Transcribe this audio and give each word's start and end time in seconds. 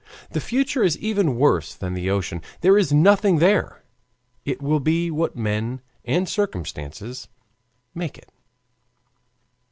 The 0.31 0.41
future 0.41 0.81
is 0.81 0.97
even 0.97 1.35
worse 1.37 1.75
than 1.75 1.93
the 1.93 2.09
ocean 2.09 2.41
there 2.61 2.75
is 2.75 2.91
nothing 2.91 3.37
there 3.37 3.83
it 4.45 4.59
will 4.59 4.79
be 4.79 5.11
what 5.11 5.35
men 5.35 5.79
and 6.03 6.27
circumstances 6.27 7.27
make 7.93 8.17
it. 8.17 8.31